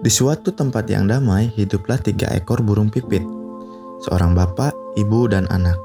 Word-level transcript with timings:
Di 0.00 0.08
suatu 0.08 0.48
tempat 0.56 0.88
yang 0.88 1.04
damai, 1.04 1.52
hiduplah 1.52 2.00
tiga 2.00 2.32
ekor 2.32 2.64
burung 2.64 2.88
pipit. 2.88 3.20
Seorang 4.00 4.32
bapak, 4.32 4.72
ibu, 4.96 5.28
dan 5.28 5.44
anak. 5.52 5.76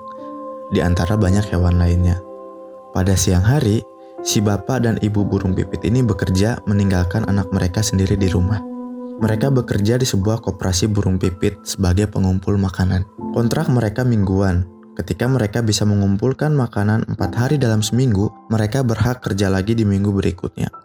Di 0.71 0.79
antara 0.79 1.19
banyak 1.19 1.43
hewan 1.51 1.75
lainnya. 1.75 2.23
Pada 2.95 3.11
siang 3.19 3.43
hari, 3.43 3.83
si 4.23 4.39
bapak 4.39 4.87
dan 4.87 4.95
ibu 5.03 5.27
burung 5.27 5.51
pipit 5.51 5.83
ini 5.83 5.99
bekerja 5.99 6.63
meninggalkan 6.63 7.27
anak 7.27 7.51
mereka 7.51 7.83
sendiri 7.83 8.15
di 8.15 8.31
rumah. 8.31 8.63
Mereka 9.19 9.51
bekerja 9.51 9.99
di 9.99 10.07
sebuah 10.07 10.39
koperasi 10.39 10.87
burung 10.87 11.19
pipit 11.19 11.59
sebagai 11.67 12.07
pengumpul 12.07 12.55
makanan. 12.55 13.03
Kontrak 13.35 13.67
mereka 13.67 14.07
mingguan. 14.07 14.63
Ketika 14.95 15.27
mereka 15.27 15.59
bisa 15.59 15.83
mengumpulkan 15.83 16.55
makanan 16.55 17.03
empat 17.11 17.35
hari 17.35 17.59
dalam 17.59 17.83
seminggu, 17.83 18.31
mereka 18.47 18.79
berhak 18.79 19.19
kerja 19.19 19.51
lagi 19.51 19.75
di 19.75 19.83
minggu 19.83 20.07
berikutnya 20.15 20.84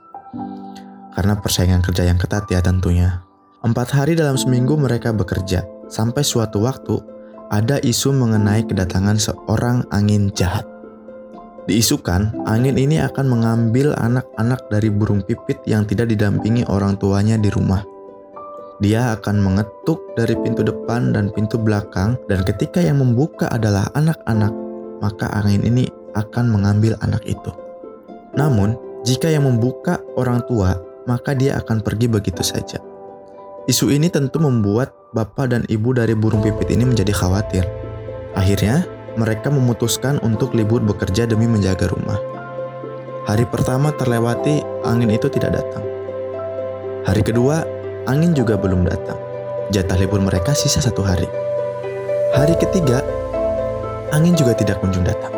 karena 1.14 1.38
persaingan 1.38 1.82
kerja 1.82 2.06
yang 2.06 2.18
ketat 2.18 2.46
ya 2.50 2.62
tentunya. 2.62 3.22
Empat 3.60 3.92
hari 3.92 4.16
dalam 4.16 4.40
seminggu 4.40 4.76
mereka 4.78 5.12
bekerja, 5.12 5.66
sampai 5.90 6.24
suatu 6.24 6.64
waktu 6.64 6.96
ada 7.50 7.82
isu 7.82 8.14
mengenai 8.14 8.64
kedatangan 8.64 9.18
seorang 9.18 9.84
angin 9.92 10.32
jahat. 10.32 10.64
Diisukan, 11.68 12.32
angin 12.48 12.80
ini 12.80 12.98
akan 13.04 13.26
mengambil 13.28 13.92
anak-anak 14.00 14.64
dari 14.72 14.88
burung 14.88 15.20
pipit 15.20 15.60
yang 15.68 15.84
tidak 15.84 16.08
didampingi 16.08 16.64
orang 16.72 16.96
tuanya 16.96 17.36
di 17.36 17.52
rumah. 17.52 17.84
Dia 18.80 19.12
akan 19.12 19.44
mengetuk 19.44 20.00
dari 20.16 20.32
pintu 20.40 20.64
depan 20.64 21.12
dan 21.12 21.28
pintu 21.30 21.60
belakang, 21.60 22.16
dan 22.32 22.40
ketika 22.48 22.80
yang 22.80 22.96
membuka 22.96 23.44
adalah 23.52 23.92
anak-anak, 23.92 24.50
maka 25.04 25.28
angin 25.36 25.60
ini 25.60 25.84
akan 26.16 26.48
mengambil 26.48 26.96
anak 27.04 27.20
itu. 27.28 27.52
Namun, 28.34 28.74
jika 29.04 29.28
yang 29.28 29.44
membuka 29.44 30.00
orang 30.16 30.40
tua, 30.48 30.80
maka 31.08 31.32
dia 31.36 31.56
akan 31.60 31.80
pergi 31.80 32.10
begitu 32.10 32.42
saja. 32.44 32.80
Isu 33.68 33.92
ini 33.92 34.10
tentu 34.10 34.40
membuat 34.40 34.90
bapak 35.14 35.52
dan 35.52 35.62
ibu 35.70 35.94
dari 35.94 36.16
burung 36.16 36.42
pipit 36.42 36.72
ini 36.72 36.88
menjadi 36.88 37.12
khawatir. 37.14 37.64
Akhirnya, 38.34 38.88
mereka 39.14 39.52
memutuskan 39.52 40.22
untuk 40.22 40.56
libur 40.56 40.80
bekerja 40.82 41.28
demi 41.28 41.44
menjaga 41.44 41.90
rumah. 41.90 42.18
Hari 43.28 43.44
pertama 43.46 43.92
terlewati, 43.94 44.64
angin 44.82 45.12
itu 45.12 45.28
tidak 45.28 45.60
datang. 45.60 45.84
Hari 47.04 47.22
kedua, 47.22 47.62
angin 48.08 48.32
juga 48.32 48.56
belum 48.56 48.88
datang. 48.88 49.18
Jatah 49.70 49.98
libur 50.00 50.18
mereka 50.18 50.56
sisa 50.56 50.82
satu 50.82 51.04
hari. 51.04 51.28
Hari 52.34 52.58
ketiga, 52.58 53.04
angin 54.10 54.34
juga 54.34 54.56
tidak 54.56 54.82
kunjung 54.82 55.04
datang. 55.06 55.30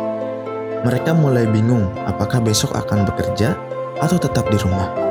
Mereka 0.87 1.13
mulai 1.13 1.45
bingung 1.47 1.91
apakah 2.07 2.41
besok 2.41 2.73
akan 2.73 3.05
bekerja 3.07 3.55
atau 4.01 4.17
tetap 4.17 4.47
di 4.49 4.57
rumah. 4.63 5.02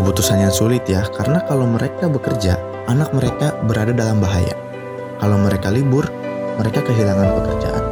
Keputusan 0.00 0.40
yang 0.40 0.48
sulit 0.48 0.88
ya, 0.88 1.04
karena 1.12 1.44
kalau 1.44 1.68
mereka 1.68 2.08
bekerja, 2.08 2.56
anak 2.88 3.12
mereka 3.12 3.52
berada 3.68 3.92
dalam 3.92 4.16
bahaya. 4.16 4.56
Kalau 5.20 5.36
mereka 5.36 5.68
libur, 5.68 6.08
mereka 6.56 6.80
kehilangan 6.88 7.28
pekerjaan. 7.36 7.84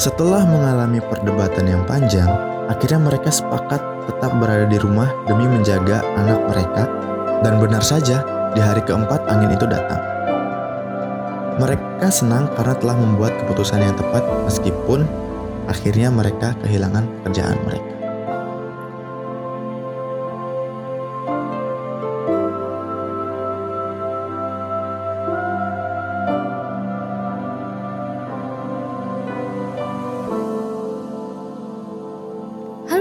Setelah 0.00 0.48
mengalami 0.48 1.04
perdebatan 1.04 1.68
yang 1.68 1.84
panjang, 1.84 2.24
akhirnya 2.72 3.04
mereka 3.04 3.28
sepakat 3.28 3.84
tetap 4.08 4.32
berada 4.40 4.64
di 4.64 4.80
rumah 4.80 5.12
demi 5.28 5.44
menjaga 5.44 6.00
anak 6.16 6.40
mereka, 6.48 6.88
dan 7.44 7.60
benar 7.60 7.84
saja, 7.84 8.24
di 8.56 8.64
hari 8.64 8.80
keempat 8.80 9.28
angin 9.28 9.52
itu 9.52 9.68
datang. 9.68 10.00
Mereka 11.60 12.08
senang 12.08 12.48
karena 12.56 12.80
telah 12.80 12.96
membuat 12.96 13.36
keputusan 13.44 13.84
yang 13.84 13.92
tepat 13.92 14.24
meskipun 14.48 15.04
akhirnya 15.68 16.08
mereka 16.08 16.56
kehilangan 16.64 17.04
pekerjaan 17.20 17.60
mereka. 17.68 18.03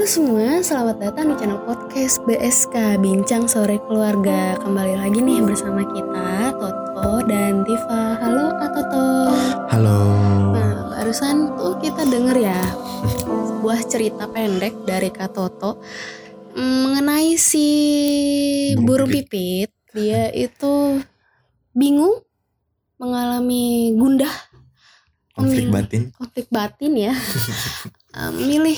Halo 0.03 0.19
semua, 0.19 0.59
selamat 0.59 0.99
datang 0.99 1.31
di 1.31 1.35
channel 1.39 1.63
podcast 1.63 2.19
BSK 2.27 2.99
Bincang 2.99 3.47
Sore 3.47 3.79
Keluarga. 3.87 4.59
Kembali 4.59 4.99
lagi 4.99 5.23
nih 5.23 5.39
bersama 5.39 5.79
kita, 5.79 6.51
Toto 6.59 7.23
dan 7.23 7.63
Tifa. 7.63 8.19
Halo 8.19 8.51
Kak 8.51 8.71
Toto. 8.75 9.07
Halo. 9.71 9.99
Nah, 10.59 10.91
barusan 10.91 11.55
tuh 11.55 11.79
kita 11.79 12.03
denger 12.03 12.35
ya 12.35 12.59
Sebuah 13.47 13.79
cerita 13.87 14.27
pendek 14.27 14.75
dari 14.83 15.07
Kak 15.07 15.39
Toto 15.39 15.79
mm, 16.51 16.59
Mengenai 16.83 17.39
si 17.39 17.67
burung 18.83 19.07
pipit. 19.07 19.71
Dia 19.95 20.35
itu 20.35 20.99
bingung 21.71 22.19
Mengalami 22.99 23.95
gundah. 23.95 24.51
Konflik 25.31 25.71
batin. 25.71 26.11
konflik 26.11 26.51
batin 26.51 26.91
ya. 26.91 27.15
Milih 28.51 28.75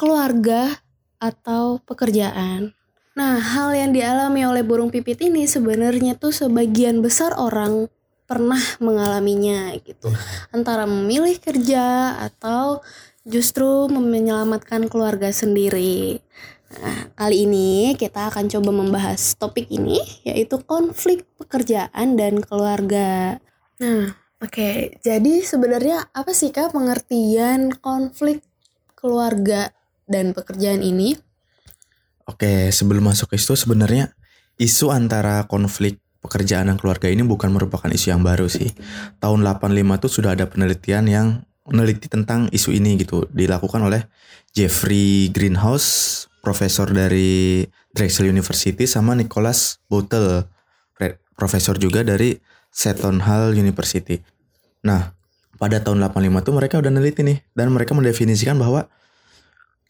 keluarga 0.00 0.80
atau 1.20 1.76
pekerjaan. 1.84 2.72
Nah, 3.12 3.36
hal 3.36 3.76
yang 3.76 3.92
dialami 3.92 4.48
oleh 4.48 4.64
burung 4.64 4.88
pipit 4.88 5.20
ini 5.20 5.44
sebenarnya 5.44 6.16
tuh 6.16 6.32
sebagian 6.32 7.04
besar 7.04 7.36
orang 7.36 7.84
pernah 8.24 8.62
mengalaminya 8.80 9.76
gitu. 9.84 10.08
Antara 10.56 10.88
memilih 10.88 11.36
kerja 11.36 12.16
atau 12.16 12.80
justru 13.28 13.92
menyelamatkan 13.92 14.88
keluarga 14.88 15.28
sendiri. 15.28 16.24
Nah, 16.70 17.12
kali 17.18 17.44
ini 17.44 17.92
kita 17.98 18.32
akan 18.32 18.48
coba 18.48 18.70
membahas 18.72 19.36
topik 19.36 19.68
ini 19.68 20.00
yaitu 20.24 20.62
konflik 20.64 21.28
pekerjaan 21.36 22.16
dan 22.16 22.40
keluarga. 22.40 23.36
Nah, 23.82 24.16
oke. 24.40 24.96
Jadi 25.02 25.44
sebenarnya 25.44 26.08
apa 26.14 26.30
sih 26.32 26.54
Kak 26.54 26.72
pengertian 26.72 27.74
konflik 27.82 28.40
keluarga 28.94 29.74
dan 30.10 30.34
pekerjaan 30.34 30.82
ini? 30.82 31.14
Oke, 32.26 32.74
sebelum 32.74 33.06
masuk 33.06 33.30
ke 33.30 33.36
situ 33.38 33.54
sebenarnya 33.54 34.12
isu 34.58 34.90
antara 34.90 35.46
konflik 35.46 36.02
pekerjaan 36.20 36.68
dan 36.68 36.76
keluarga 36.76 37.08
ini 37.08 37.24
bukan 37.24 37.48
merupakan 37.48 37.88
isu 37.88 38.12
yang 38.12 38.20
baru 38.20 38.50
sih. 38.50 38.74
Tahun 39.22 39.40
85 39.40 40.02
tuh 40.02 40.10
sudah 40.10 40.36
ada 40.36 40.44
penelitian 40.50 41.08
yang 41.08 41.26
meneliti 41.64 42.10
tentang 42.10 42.50
isu 42.52 42.76
ini 42.76 43.00
gitu. 43.00 43.24
Dilakukan 43.32 43.80
oleh 43.80 44.04
Jeffrey 44.52 45.32
Greenhouse, 45.32 46.28
profesor 46.44 46.90
dari 46.92 47.64
Drexel 47.94 48.28
University 48.28 48.84
sama 48.84 49.16
Nicholas 49.16 49.80
pre- 50.94 51.18
profesor 51.34 51.80
juga 51.80 52.04
dari 52.04 52.36
Seton 52.70 53.24
Hall 53.24 53.56
University. 53.56 54.20
Nah, 54.86 55.16
pada 55.56 55.82
tahun 55.82 56.04
85 56.04 56.46
tuh 56.46 56.54
mereka 56.54 56.74
udah 56.80 56.92
neliti 56.92 57.20
nih 57.24 57.42
dan 57.52 57.72
mereka 57.72 57.92
mendefinisikan 57.92 58.56
bahwa 58.56 58.88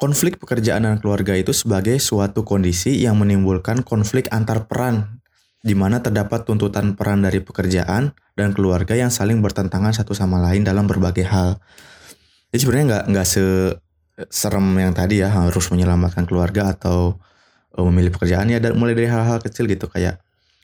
Konflik 0.00 0.40
pekerjaan 0.40 0.88
dan 0.88 0.96
keluarga 0.96 1.36
itu 1.36 1.52
sebagai 1.52 2.00
suatu 2.00 2.40
kondisi 2.40 3.04
yang 3.04 3.20
menimbulkan 3.20 3.84
konflik 3.84 4.32
antar 4.32 4.64
peran, 4.64 5.20
di 5.60 5.76
mana 5.76 6.00
terdapat 6.00 6.48
tuntutan 6.48 6.96
peran 6.96 7.20
dari 7.20 7.44
pekerjaan 7.44 8.16
dan 8.32 8.56
keluarga 8.56 8.96
yang 8.96 9.12
saling 9.12 9.44
bertentangan 9.44 9.92
satu 9.92 10.16
sama 10.16 10.40
lain 10.40 10.64
dalam 10.64 10.88
berbagai 10.88 11.28
hal. 11.28 11.60
Jadi 12.48 12.58
sebenarnya 12.64 12.86
nggak 12.88 13.04
nggak 13.12 13.26
se 13.28 13.44
serem 14.32 14.72
yang 14.80 14.96
tadi 14.96 15.20
ya 15.20 15.28
harus 15.28 15.68
menyelamatkan 15.68 16.24
keluarga 16.24 16.72
atau 16.72 17.20
eh, 17.76 17.84
memilih 17.84 18.16
pekerjaan 18.16 18.48
ya 18.48 18.56
dan 18.56 18.80
mulai 18.80 18.96
dari 18.96 19.08
hal-hal 19.12 19.36
kecil 19.44 19.68
gitu 19.68 19.84
kayak 19.84 20.16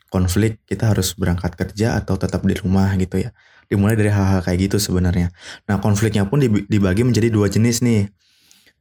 konflik 0.09 0.65
kita 0.65 0.97
harus 0.97 1.13
berangkat 1.13 1.53
kerja 1.53 1.93
atau 1.93 2.17
tetap 2.17 2.41
di 2.41 2.57
rumah 2.57 2.89
gitu 2.97 3.21
ya. 3.21 3.29
Dimulai 3.69 3.93
dari 3.93 4.09
hal-hal 4.09 4.41
kayak 4.41 4.65
gitu 4.65 4.81
sebenarnya. 4.81 5.29
Nah 5.69 5.77
konfliknya 5.77 6.25
pun 6.25 6.41
dibagi 6.41 7.05
menjadi 7.05 7.29
dua 7.29 7.53
jenis 7.53 7.85
nih 7.85 8.09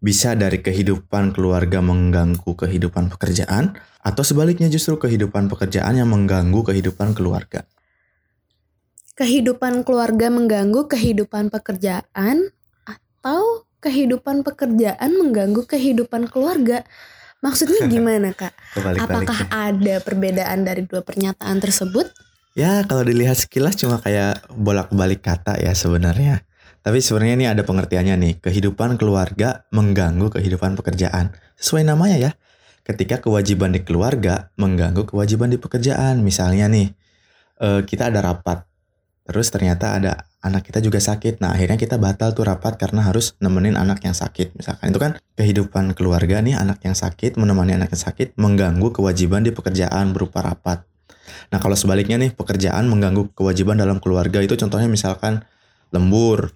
bisa 0.01 0.37
dari 0.37 0.61
kehidupan 0.61 1.33
keluarga 1.33 1.81
mengganggu 1.81 2.53
kehidupan 2.53 3.09
pekerjaan, 3.13 3.77
atau 4.07 4.23
sebaliknya 4.23 4.71
justru 4.71 4.95
kehidupan 5.01 5.51
pekerjaan 5.51 5.99
yang 5.99 6.07
mengganggu 6.07 6.63
kehidupan 6.63 7.17
keluarga. 7.17 7.67
Kehidupan 9.17 9.83
keluarga 9.83 10.29
mengganggu 10.29 10.87
kehidupan 10.87 11.49
pekerjaan 11.49 12.53
atau 12.85 13.67
kehidupan 13.81 14.45
pekerjaan 14.45 15.11
mengganggu 15.17 15.65
kehidupan 15.65 16.29
keluarga? 16.29 16.85
Maksudnya 17.41 17.89
gimana, 17.93 18.37
Kak? 18.37 18.53
Apakah 19.01 19.49
ada 19.49 20.05
perbedaan 20.05 20.63
dari 20.69 20.85
dua 20.85 21.01
pernyataan 21.01 21.59
tersebut? 21.59 22.13
Ya 22.57 22.81
kalau 22.89 23.05
dilihat 23.05 23.37
sekilas 23.37 23.77
cuma 23.77 24.01
kayak 24.01 24.49
bolak-balik 24.53 25.21
kata 25.21 25.61
ya 25.61 25.77
sebenarnya. 25.77 26.41
Tapi 26.87 27.03
sebenarnya 27.03 27.35
ini 27.35 27.47
ada 27.51 27.67
pengertiannya 27.67 28.15
nih. 28.15 28.35
Kehidupan 28.47 28.95
keluarga 28.95 29.67
mengganggu 29.75 30.31
kehidupan 30.31 30.79
pekerjaan. 30.79 31.35
Sesuai 31.59 31.83
namanya 31.83 32.15
ya. 32.15 32.31
Ketika 32.87 33.19
kewajiban 33.19 33.75
di 33.75 33.83
keluarga 33.83 34.55
mengganggu 34.55 35.03
kewajiban 35.03 35.51
di 35.51 35.59
pekerjaan. 35.59 36.23
Misalnya 36.23 36.71
nih, 36.71 36.95
eh, 37.59 37.83
kita 37.83 38.15
ada 38.15 38.23
rapat. 38.23 38.71
Terus 39.27 39.51
ternyata 39.51 39.99
ada 39.99 40.31
anak 40.47 40.71
kita 40.71 40.79
juga 40.79 41.03
sakit. 41.03 41.43
Nah 41.43 41.59
akhirnya 41.59 41.75
kita 41.75 41.99
batal 41.99 42.31
tuh 42.39 42.47
rapat 42.47 42.79
karena 42.79 43.03
harus 43.03 43.35
nemenin 43.43 43.75
anak 43.75 44.07
yang 44.07 44.15
sakit. 44.15 44.55
Misalkan 44.55 44.95
itu 44.95 45.03
kan 45.03 45.19
kehidupan 45.35 45.99
keluarga 45.99 46.39
nih 46.39 46.55
anak 46.55 46.87
yang 46.87 46.95
sakit 46.95 47.35
menemani 47.35 47.75
anak 47.75 47.91
yang 47.91 48.03
sakit 48.07 48.39
mengganggu 48.39 48.95
kewajiban 48.95 49.43
di 49.43 49.51
pekerjaan 49.51 50.15
berupa 50.15 50.47
rapat. 50.47 50.87
Nah 51.51 51.59
kalau 51.59 51.75
sebaliknya 51.75 52.15
nih 52.23 52.31
pekerjaan 52.31 52.87
mengganggu 52.87 53.35
kewajiban 53.35 53.75
dalam 53.75 53.99
keluarga 53.99 54.39
itu 54.39 54.55
contohnya 54.55 54.87
misalkan 54.87 55.43
lembur 55.91 56.55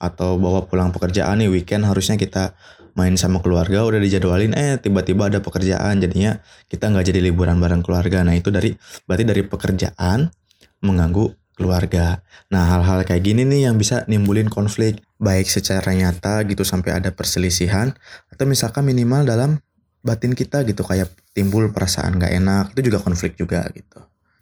atau 0.00 0.40
bawa 0.40 0.64
pulang 0.64 0.90
pekerjaan 0.90 1.44
nih 1.44 1.52
weekend 1.52 1.84
harusnya 1.84 2.16
kita 2.16 2.56
main 2.96 3.14
sama 3.14 3.38
keluarga 3.38 3.86
udah 3.86 4.00
dijadwalin 4.02 4.56
eh 4.56 4.80
tiba-tiba 4.80 5.28
ada 5.28 5.38
pekerjaan. 5.44 6.00
Jadinya 6.00 6.40
kita 6.66 6.90
nggak 6.90 7.12
jadi 7.12 7.20
liburan 7.20 7.60
bareng 7.60 7.84
keluarga. 7.84 8.24
Nah 8.24 8.34
itu 8.34 8.48
dari 8.48 8.74
berarti 9.04 9.24
dari 9.28 9.42
pekerjaan 9.44 10.32
mengganggu 10.80 11.54
keluarga. 11.54 12.24
Nah 12.48 12.72
hal-hal 12.72 13.04
kayak 13.04 13.20
gini 13.20 13.44
nih 13.44 13.68
yang 13.68 13.76
bisa 13.76 14.08
nimbulin 14.08 14.48
konflik 14.48 15.04
baik 15.20 15.46
secara 15.46 15.92
nyata 15.92 16.48
gitu 16.48 16.64
sampai 16.64 16.96
ada 16.96 17.12
perselisihan 17.12 17.92
atau 18.32 18.48
misalkan 18.48 18.88
minimal 18.88 19.28
dalam 19.28 19.60
batin 20.00 20.32
kita 20.32 20.64
gitu 20.64 20.80
kayak 20.80 21.12
timbul 21.36 21.68
perasaan 21.68 22.16
nggak 22.16 22.32
enak 22.40 22.64
itu 22.72 22.88
juga 22.88 23.04
konflik 23.04 23.36
juga 23.36 23.68
gitu 23.76 24.00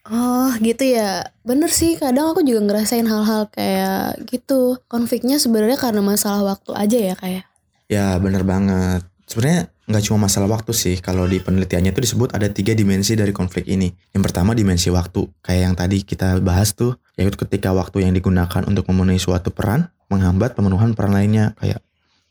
Oh 0.09 0.51
gitu 0.65 0.89
ya 0.89 1.29
Bener 1.45 1.69
sih 1.69 2.01
kadang 2.01 2.33
aku 2.33 2.41
juga 2.41 2.65
ngerasain 2.65 3.05
hal-hal 3.05 3.53
kayak 3.53 4.25
gitu 4.25 4.81
Konfliknya 4.89 5.37
sebenarnya 5.37 5.77
karena 5.77 6.01
masalah 6.01 6.57
waktu 6.57 6.73
aja 6.73 6.99
ya 6.99 7.15
kayak 7.15 7.49
Ya 7.89 8.21
bener 8.21 8.45
banget. 8.45 9.01
Sebenarnya 9.25 9.73
nggak 9.89 10.05
cuma 10.05 10.29
masalah 10.29 10.49
waktu 10.53 10.77
sih. 10.77 11.01
Kalau 11.01 11.25
di 11.25 11.41
penelitiannya 11.41 11.97
itu 11.97 12.05
disebut 12.05 12.37
ada 12.37 12.53
tiga 12.53 12.77
dimensi 12.77 13.17
dari 13.17 13.33
konflik 13.33 13.65
ini. 13.65 13.89
Yang 14.13 14.23
pertama 14.29 14.53
dimensi 14.53 14.93
waktu. 14.93 15.25
Kayak 15.41 15.61
yang 15.65 15.75
tadi 15.75 16.05
kita 16.05 16.37
bahas 16.45 16.77
tuh. 16.77 17.01
Yaitu 17.17 17.41
ketika 17.49 17.73
waktu 17.73 18.05
yang 18.05 18.13
digunakan 18.13 18.61
untuk 18.69 18.85
memenuhi 18.93 19.17
suatu 19.17 19.49
peran 19.49 19.89
menghambat 20.13 20.53
pemenuhan 20.53 20.93
peran 20.93 21.17
lainnya. 21.17 21.57
Kayak 21.57 21.81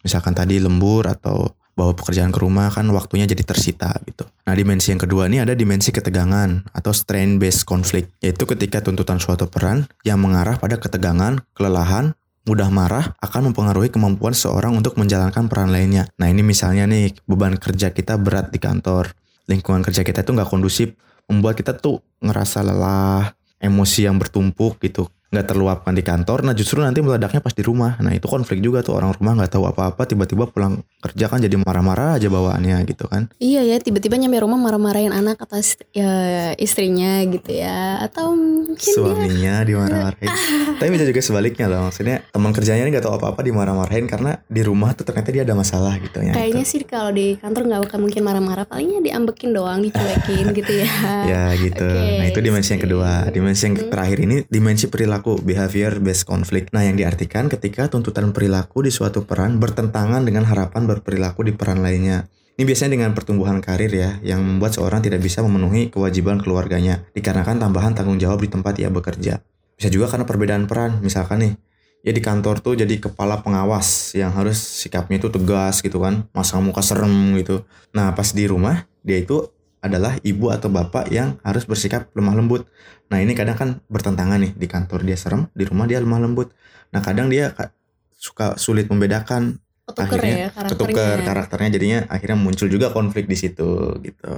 misalkan 0.05 0.37
tadi 0.37 0.61
lembur 0.61 1.09
atau 1.09 1.57
bawa 1.73 1.97
pekerjaan 1.97 2.29
ke 2.29 2.37
rumah 2.37 2.69
kan 2.69 2.85
waktunya 2.93 3.25
jadi 3.25 3.41
tersita 3.41 3.97
gitu. 4.05 4.29
Nah 4.47 4.55
dimensi 4.55 4.95
yang 4.95 5.03
kedua 5.03 5.27
ini 5.27 5.43
ada 5.43 5.51
dimensi 5.51 5.91
ketegangan 5.91 6.71
atau 6.71 6.95
strain 6.95 7.35
based 7.35 7.67
conflict. 7.67 8.15
Yaitu 8.23 8.47
ketika 8.47 8.79
tuntutan 8.79 9.19
suatu 9.19 9.51
peran 9.51 9.91
yang 10.07 10.23
mengarah 10.23 10.55
pada 10.55 10.79
ketegangan, 10.79 11.43
kelelahan, 11.51 12.15
mudah 12.47 12.71
marah 12.71 13.11
akan 13.19 13.51
mempengaruhi 13.51 13.91
kemampuan 13.91 14.31
seorang 14.31 14.71
untuk 14.79 14.95
menjalankan 14.95 15.51
peran 15.51 15.75
lainnya. 15.75 16.07
Nah 16.15 16.31
ini 16.31 16.47
misalnya 16.47 16.87
nih 16.87 17.11
beban 17.27 17.59
kerja 17.59 17.91
kita 17.91 18.15
berat 18.15 18.55
di 18.55 18.63
kantor, 18.63 19.11
lingkungan 19.51 19.83
kerja 19.83 20.07
kita 20.07 20.23
itu 20.23 20.31
nggak 20.31 20.47
kondusif, 20.47 20.95
membuat 21.27 21.59
kita 21.59 21.75
tuh 21.75 21.99
ngerasa 22.23 22.63
lelah, 22.63 23.35
emosi 23.59 24.07
yang 24.07 24.15
bertumpuk 24.15 24.79
gitu 24.79 25.11
nggak 25.27 25.45
terluapkan 25.45 25.91
di 25.91 26.01
kantor. 26.01 26.41
Nah 26.41 26.53
justru 26.53 26.79
nanti 26.79 26.99
meledaknya 26.99 27.39
pas 27.39 27.51
di 27.51 27.59
rumah. 27.59 27.99
Nah 27.99 28.15
itu 28.15 28.25
konflik 28.25 28.59
juga 28.59 28.79
tuh 28.79 28.95
orang 28.95 29.11
rumah 29.11 29.35
nggak 29.35 29.51
tahu 29.51 29.67
apa-apa. 29.67 30.03
Tiba-tiba 30.03 30.47
pulang 30.47 30.79
kerja 30.97 31.27
kan 31.27 31.39
jadi 31.39 31.55
marah-marah 31.55 32.15
aja 32.15 32.27
bawaannya 32.27 32.79
gitu 32.87 33.05
kan. 33.05 33.27
Iya 33.37 33.63
ya 33.63 33.77
tiba-tiba 33.77 34.15
nyampe 34.15 34.39
rumah 34.39 34.55
marah-marahin 34.55 35.11
anak 35.11 35.39
atas 35.39 35.75
ya, 35.91 36.07
istrinya 36.55 37.19
gitu 37.27 37.51
ya. 37.51 37.99
Atau 37.99 38.33
mungkin 38.33 38.79
dia 38.79 38.95
suaminya 38.95 39.55
dimarah-marahin 39.63 40.29
tapi 40.79 40.89
bisa 40.89 41.03
juga 41.03 41.19
sebaliknya 41.19 41.65
loh. 41.67 41.91
Maksudnya 41.91 42.23
teman 42.31 42.51
kerjanya 42.51 42.83
ini 42.83 42.91
nggak 42.91 43.03
tahu 43.03 43.15
apa-apa 43.19 43.43
dimarah-marahin 43.43 44.05
karena 44.07 44.39
di 44.47 44.61
rumah 44.63 44.95
tuh 44.95 45.03
ternyata 45.03 45.29
dia 45.29 45.43
ada 45.43 45.53
masalah 45.53 45.99
gitu 45.99 46.23
ya. 46.23 46.31
Kayaknya 46.31 46.63
itu. 46.63 46.71
sih 46.71 46.81
kalau 46.83 47.11
di 47.11 47.35
kantor 47.35 47.63
nggak 47.67 47.81
akan 47.91 47.99
mungkin 47.99 48.21
marah-marah. 48.23 48.63
Palingnya 48.63 49.01
diambekin 49.03 49.51
doang, 49.51 49.83
dicuekin 49.83 50.55
gitu 50.55 50.71
ya. 50.71 50.89
Ya 51.27 51.43
gitu. 51.57 51.83
Oke, 51.83 52.17
nah 52.19 52.25
itu 52.29 52.39
dimensi 52.39 52.69
yang 52.71 52.83
kedua. 52.83 53.11
Dimensi 53.27 53.63
yang 53.65 53.75
Hmm. 53.77 53.91
terakhir 53.91 54.17
ini 54.19 54.35
dimensi 54.47 54.85
perilaku 54.87 55.16
behavior 55.23 55.97
based 56.03 56.27
conflict 56.27 56.73
nah 56.75 56.83
yang 56.83 56.99
diartikan 56.99 57.47
ketika 57.47 57.87
tuntutan 57.87 58.35
perilaku 58.35 58.83
di 58.83 58.91
suatu 58.91 59.23
peran 59.23 59.57
bertentangan 59.57 60.25
dengan 60.27 60.45
harapan 60.45 60.85
berperilaku 60.85 61.47
di 61.47 61.53
peran 61.55 61.81
lainnya 61.81 62.27
ini 62.57 62.65
biasanya 62.65 62.97
dengan 62.97 63.13
pertumbuhan 63.13 63.61
karir 63.61 63.93
ya, 63.93 64.17
yang 64.25 64.41
membuat 64.41 64.73
seorang 64.73 65.05
tidak 65.05 65.21
bisa 65.21 65.45
memenuhi 65.45 65.93
kewajiban 65.93 66.41
keluarganya, 66.41 67.05
dikarenakan 67.13 67.61
tambahan 67.61 67.93
tanggung 67.93 68.17
jawab 68.17 68.41
di 68.41 68.49
tempat 68.49 68.73
ia 68.81 68.89
bekerja. 68.89 69.45
Bisa 69.77 69.93
juga 69.93 70.09
karena 70.09 70.25
perbedaan 70.25 70.65
peran, 70.65 70.97
misalkan 71.05 71.45
nih, 71.45 71.53
ya 72.01 72.09
di 72.09 72.17
kantor 72.17 72.57
tuh 72.65 72.73
jadi 72.73 72.97
kepala 72.97 73.45
pengawas 73.45 74.17
yang 74.17 74.33
harus 74.33 74.57
sikapnya 74.57 75.21
itu 75.21 75.29
tegas 75.29 75.85
gitu 75.85 76.01
kan, 76.01 76.25
masang 76.33 76.65
muka 76.65 76.81
serem 76.81 77.37
gitu. 77.37 77.61
Nah 77.93 78.17
pas 78.17 78.25
di 78.33 78.49
rumah, 78.49 78.89
dia 79.05 79.21
itu 79.21 79.53
adalah 79.81 80.17
ibu 80.25 80.49
atau 80.49 80.67
bapak 80.67 81.09
yang 81.13 81.37
harus 81.45 81.63
bersikap 81.69 82.09
lemah 82.17 82.33
lembut. 82.33 82.65
Nah 83.13 83.21
ini 83.21 83.37
kadang 83.37 83.55
kan 83.57 83.69
bertentangan 83.87 84.41
nih, 84.41 84.51
di 84.57 84.67
kantor 84.67 85.05
dia 85.05 85.15
serem, 85.15 85.47
di 85.53 85.63
rumah 85.63 85.85
dia 85.85 86.01
lemah 86.01 86.19
lembut. 86.21 86.51
Nah 86.91 86.99
kadang 86.99 87.29
dia 87.29 87.53
ka- 87.53 87.71
suka 88.17 88.57
sulit 88.57 88.89
membedakan 88.89 89.61
Ketuker 89.87 90.03
akhirnya 90.03 90.35
ya 90.35 90.49
karakternya 90.51 90.73
ketuker 90.91 91.17
karakternya 91.23 91.69
jadinya 91.79 91.99
akhirnya 92.11 92.37
muncul 92.37 92.67
juga 92.67 92.91
konflik 92.91 93.23
di 93.29 93.37
situ 93.39 93.95
gitu. 94.03 94.33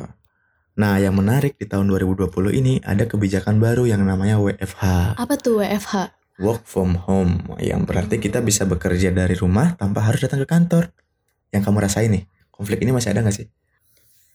Nah, 0.79 0.95
yang 0.95 1.11
menarik 1.11 1.59
di 1.59 1.67
tahun 1.67 1.91
2020 1.91 2.31
ini 2.55 2.79
ada 2.85 3.03
kebijakan 3.03 3.59
baru 3.59 3.83
yang 3.83 3.99
namanya 3.99 4.39
WFH, 4.39 5.17
Apa 5.19 5.35
tuh 5.35 5.59
WFH? 5.59 6.15
work 6.39 6.63
from 6.63 6.95
home, 7.03 7.43
yang 7.59 7.83
berarti 7.83 8.15
kita 8.15 8.39
bisa 8.39 8.63
bekerja 8.63 9.11
dari 9.11 9.35
rumah 9.35 9.75
tanpa 9.75 10.07
harus 10.07 10.23
datang 10.23 10.39
ke 10.39 10.47
kantor. 10.47 10.95
Yang 11.51 11.67
kamu 11.67 11.77
rasain 11.83 12.09
nih, 12.15 12.23
konflik 12.47 12.79
ini 12.79 12.95
masih 12.95 13.11
ada 13.11 13.27
nggak 13.27 13.35
sih? 13.35 13.51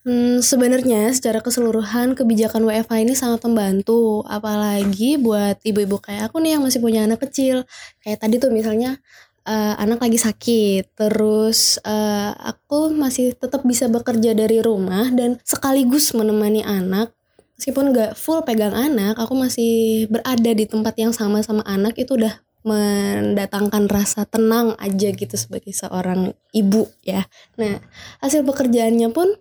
Hmm, 0.04 0.44
sebenarnya 0.44 1.16
secara 1.16 1.40
keseluruhan 1.40 2.12
kebijakan 2.12 2.68
WFH 2.68 2.92
ini 3.08 3.16
sangat 3.16 3.40
membantu, 3.48 4.20
apalagi 4.28 5.16
buat 5.16 5.56
ibu-ibu 5.64 5.96
kayak 5.96 6.28
aku 6.28 6.44
nih 6.44 6.60
yang 6.60 6.62
masih 6.62 6.84
punya 6.84 7.08
anak 7.08 7.24
kecil. 7.24 7.64
Kayak 8.04 8.20
tadi 8.20 8.36
tuh 8.36 8.52
misalnya 8.52 9.00
eh, 9.48 9.74
anak 9.80 10.04
lagi 10.04 10.20
sakit, 10.20 10.92
terus 10.92 11.80
eh, 11.80 12.32
aku 12.36 12.92
masih 12.92 13.32
tetap 13.32 13.64
bisa 13.64 13.88
bekerja 13.88 14.36
dari 14.36 14.60
rumah 14.60 15.08
dan 15.08 15.40
sekaligus 15.40 16.12
menemani 16.12 16.60
anak. 16.60 17.16
Meskipun 17.56 17.96
nggak 17.96 18.12
full 18.20 18.44
pegang 18.44 18.76
anak, 18.76 19.16
aku 19.16 19.32
masih 19.32 20.04
berada 20.12 20.52
di 20.52 20.68
tempat 20.68 21.00
yang 21.00 21.16
sama 21.16 21.40
sama 21.40 21.64
anak 21.64 21.96
itu 21.96 22.20
udah 22.20 22.44
mendatangkan 22.64 23.88
rasa 23.88 24.24
tenang 24.28 24.76
aja 24.80 25.08
gitu 25.12 25.36
sebagai 25.36 25.72
seorang 25.72 26.36
ibu 26.52 26.88
ya. 27.00 27.24
Nah, 27.56 27.80
hasil 28.20 28.44
pekerjaannya 28.44 29.08
pun 29.12 29.32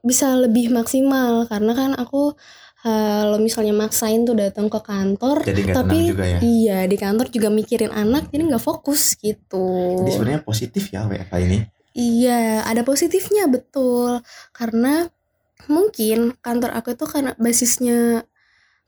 bisa 0.00 0.36
lebih 0.36 0.72
maksimal. 0.72 1.46
Karena 1.48 1.72
kan 1.76 1.90
aku 1.96 2.34
kalau 2.80 3.36
misalnya 3.36 3.76
maksain 3.76 4.24
tuh 4.24 4.32
datang 4.32 4.72
ke 4.72 4.80
kantor 4.80 5.44
Jadi 5.44 5.68
nggak 5.68 5.76
tapi 5.76 6.00
tenang 6.00 6.12
juga 6.16 6.24
ya. 6.24 6.38
iya 6.40 6.78
di 6.88 6.96
kantor 6.96 7.28
juga 7.28 7.52
mikirin 7.52 7.92
anak 7.92 8.32
jadi 8.32 8.48
nggak 8.48 8.64
fokus 8.64 9.20
gitu. 9.20 10.00
Jadi 10.00 10.10
sebenarnya 10.16 10.40
positif 10.40 10.88
ya 10.88 11.04
WFH 11.04 11.34
ini. 11.44 11.58
iya 11.92 12.64
ada 12.64 12.80
positifnya 12.80 13.52
betul. 13.52 14.24
Karena 14.56 15.04
mungkin 15.68 16.32
kantor 16.40 16.72
aku 16.72 16.96
itu 16.96 17.04
karena 17.04 17.36
basisnya 17.36 18.24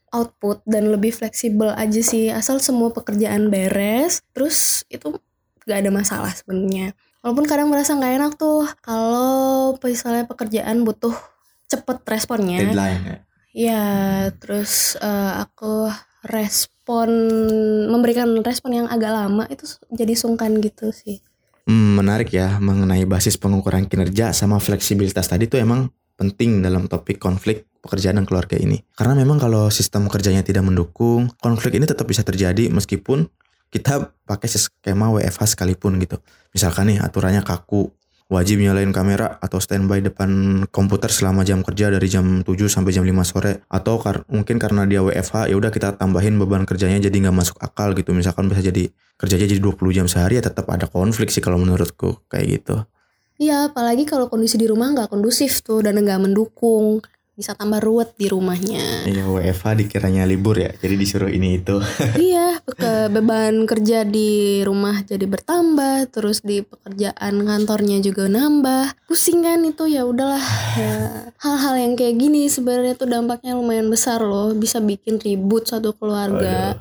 output 0.08 0.65
dan 0.65 0.89
lebih 0.89 1.13
fleksibel 1.13 1.77
aja 1.77 2.01
sih. 2.01 2.32
Asal 2.32 2.65
semua 2.65 2.96
pekerjaan 2.96 3.53
beres 3.53 4.25
terus 4.32 4.89
itu 4.89 5.20
gak 5.69 5.84
ada 5.84 5.93
masalah 5.93 6.32
sebenarnya 6.32 6.96
walaupun 7.22 7.46
kadang 7.46 7.70
merasa 7.70 7.94
nggak 7.96 8.14
enak 8.19 8.32
tuh 8.36 8.67
kalau 8.82 9.74
misalnya 9.79 10.26
pekerjaan 10.29 10.82
butuh 10.82 11.14
cepet 11.70 12.05
responnya 12.05 12.58
Deadline 12.60 13.02
ya. 13.02 13.17
ya 13.55 13.84
terus 14.36 14.98
eh, 15.00 15.32
aku 15.41 15.88
respon 16.26 17.08
memberikan 17.88 18.29
respon 18.43 18.84
yang 18.84 18.88
agak 18.91 19.14
lama 19.14 19.46
itu 19.48 19.64
jadi 19.91 20.14
sungkan 20.19 20.58
gitu 20.60 20.91
sih 20.91 21.22
Hmm, 21.62 21.94
menarik 21.94 22.34
ya 22.34 22.58
mengenai 22.58 23.06
basis 23.06 23.38
pengukuran 23.38 23.86
kinerja 23.86 24.34
sama 24.34 24.58
fleksibilitas 24.58 25.31
tadi 25.31 25.46
tuh 25.46 25.62
emang 25.62 25.94
penting 26.19 26.58
dalam 26.58 26.91
topik 26.91 27.22
konflik 27.22 27.70
pekerjaan 27.79 28.19
dan 28.19 28.26
keluarga 28.26 28.58
ini. 28.58 28.82
Karena 28.98 29.22
memang 29.22 29.38
kalau 29.38 29.70
sistem 29.70 30.10
kerjanya 30.10 30.43
tidak 30.43 30.67
mendukung, 30.67 31.31
konflik 31.38 31.79
ini 31.79 31.86
tetap 31.86 32.06
bisa 32.06 32.26
terjadi 32.26 32.67
meskipun 32.70 33.31
kita 33.72 34.12
pakai 34.29 34.48
skema 34.52 35.08
WFH 35.08 35.56
sekalipun 35.56 35.96
gitu. 35.96 36.20
Misalkan 36.52 36.93
nih 36.93 37.00
aturannya 37.00 37.41
kaku, 37.41 37.88
wajib 38.29 38.60
nyalain 38.60 38.93
kamera 38.93 39.41
atau 39.41 39.56
standby 39.60 40.05
depan 40.05 40.62
komputer 40.69 41.08
selama 41.08 41.41
jam 41.41 41.64
kerja 41.64 41.88
dari 41.88 42.05
jam 42.05 42.44
7 42.44 42.69
sampai 42.69 42.93
jam 42.93 43.08
5 43.08 43.24
sore. 43.24 43.64
Atau 43.72 43.96
kar- 43.96 44.29
mungkin 44.29 44.60
karena 44.60 44.84
dia 44.84 45.00
WFH 45.00 45.48
ya 45.48 45.56
udah 45.56 45.72
kita 45.72 45.96
tambahin 45.96 46.36
beban 46.36 46.69
kerjanya 46.69 47.00
jadi 47.00 47.17
nggak 47.17 47.36
masuk 47.36 47.56
akal 47.64 47.96
gitu. 47.96 48.12
Misalkan 48.12 48.52
bisa 48.52 48.60
jadi 48.60 48.93
kerjanya 49.17 49.48
jadi 49.48 49.60
20 49.64 49.96
jam 49.96 50.06
sehari 50.06 50.36
ya 50.36 50.44
tetap 50.44 50.69
ada 50.69 50.84
konflik 50.84 51.32
sih 51.32 51.41
kalau 51.41 51.56
menurutku 51.56 52.20
kayak 52.29 52.60
gitu. 52.60 52.76
Iya, 53.41 53.72
apalagi 53.72 54.05
kalau 54.05 54.29
kondisi 54.29 54.60
di 54.60 54.69
rumah 54.69 54.93
nggak 54.93 55.08
kondusif 55.10 55.64
tuh 55.64 55.82
dan 55.82 55.98
nggak 55.98 56.20
mendukung, 56.20 57.02
bisa 57.32 57.56
tambah 57.56 57.81
ruwet 57.81 58.12
di 58.20 58.29
rumahnya. 58.29 59.08
Iya 59.08 59.24
WFH 59.24 59.86
dikiranya 59.86 60.29
libur 60.29 60.60
ya 60.60 60.72
jadi 60.77 60.94
disuruh 61.01 61.32
ini 61.32 61.60
itu 61.60 61.81
iya, 62.29 62.60
ke 62.60 63.08
beban 63.08 63.65
kerja 63.65 64.05
di 64.05 64.60
rumah 64.67 65.01
jadi 65.06 65.24
bertambah, 65.24 66.12
terus 66.12 66.44
di 66.44 66.60
pekerjaan 66.60 67.44
kantornya 67.44 67.98
juga 68.05 68.29
nambah. 68.29 69.08
Pusing 69.08 69.44
kan 69.44 69.60
itu 69.65 69.89
ya 69.89 70.05
udahlah. 70.05 70.44
Ya, 70.77 70.96
Hal-hal 71.41 71.74
yang 71.79 71.93
kayak 71.96 72.17
gini 72.20 72.48
sebenarnya 72.48 72.94
tuh 72.98 73.08
dampaknya 73.08 73.56
lumayan 73.56 73.89
besar 73.89 74.20
loh, 74.22 74.53
bisa 74.53 74.79
bikin 74.82 75.19
ribut 75.20 75.69
satu 75.69 75.96
keluarga. 75.96 76.79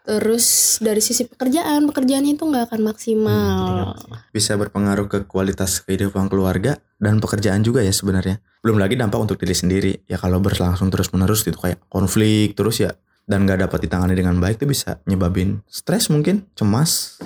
Terus 0.00 0.78
dari 0.80 0.98
sisi 1.04 1.28
pekerjaan, 1.28 1.84
pekerjaan 1.92 2.24
itu 2.24 2.42
nggak 2.42 2.72
akan 2.72 2.80
maksimal. 2.82 3.94
Bisa 4.32 4.56
berpengaruh 4.56 5.06
ke 5.06 5.18
kualitas 5.28 5.84
kehidupan 5.84 6.32
keluarga 6.32 6.80
dan 6.96 7.20
pekerjaan 7.20 7.60
juga 7.60 7.84
ya 7.84 7.92
sebenarnya. 7.92 8.40
Belum 8.64 8.80
lagi 8.80 8.96
dampak 8.96 9.20
untuk 9.20 9.36
diri 9.36 9.52
sendiri. 9.52 9.92
Ya 10.08 10.16
kalau 10.16 10.40
berlangsung 10.40 10.88
terus 10.88 11.12
menerus 11.12 11.44
itu 11.44 11.56
kayak 11.56 11.84
konflik 11.92 12.56
terus 12.56 12.80
ya 12.80 12.96
dan 13.30 13.46
nggak 13.46 13.70
dapat 13.70 13.86
ditangani 13.86 14.18
dengan 14.18 14.40
baik 14.42 14.58
itu 14.58 14.66
bisa 14.66 14.98
nyebabin 15.06 15.62
stres 15.70 16.10
mungkin, 16.10 16.50
cemas, 16.58 17.22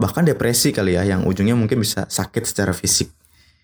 bahkan 0.00 0.24
depresi 0.24 0.72
kali 0.72 0.96
ya 0.96 1.04
yang 1.04 1.28
ujungnya 1.28 1.52
mungkin 1.52 1.82
bisa 1.84 2.08
sakit 2.08 2.48
secara 2.48 2.72
fisik. 2.72 3.12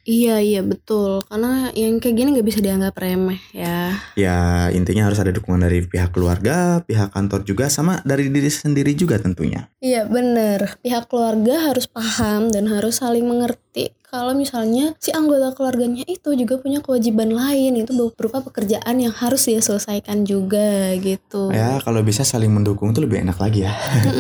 Iya 0.09 0.41
iya 0.41 0.65
betul 0.65 1.21
karena 1.29 1.69
yang 1.77 2.01
kayak 2.01 2.17
gini 2.17 2.29
nggak 2.33 2.49
bisa 2.49 2.65
dianggap 2.65 2.97
remeh 2.97 3.37
ya. 3.53 3.93
Ya 4.17 4.73
intinya 4.73 5.05
harus 5.05 5.21
ada 5.21 5.29
dukungan 5.29 5.69
dari 5.69 5.85
pihak 5.85 6.17
keluarga, 6.17 6.81
pihak 6.81 7.13
kantor 7.13 7.45
juga 7.45 7.69
sama 7.69 8.01
dari 8.09 8.33
diri 8.33 8.49
sendiri 8.49 8.97
juga 8.97 9.21
tentunya. 9.21 9.69
Iya 9.85 10.09
bener 10.09 10.81
pihak 10.81 11.13
keluarga 11.13 11.69
harus 11.69 11.85
paham 11.85 12.49
dan 12.49 12.73
harus 12.73 13.05
saling 13.05 13.29
mengerti 13.29 13.93
kalau 14.09 14.33
misalnya 14.33 14.97
si 14.97 15.13
anggota 15.13 15.53
keluarganya 15.53 16.01
itu 16.09 16.33
juga 16.33 16.57
punya 16.57 16.81
kewajiban 16.81 17.29
lain 17.29 17.77
itu 17.77 17.93
berupa 18.17 18.41
pekerjaan 18.41 18.97
yang 18.97 19.13
harus 19.13 19.45
dia 19.45 19.61
selesaikan 19.61 20.25
juga 20.25 20.97
gitu. 20.97 21.53
Ya 21.53 21.77
kalau 21.85 22.01
bisa 22.01 22.25
saling 22.25 22.49
mendukung 22.49 22.97
itu 22.97 23.05
lebih 23.05 23.21
enak 23.21 23.37
lagi 23.37 23.69
ya. 23.69 23.73